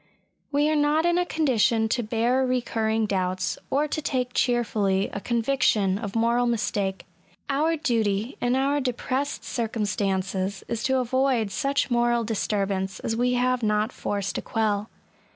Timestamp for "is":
10.67-10.81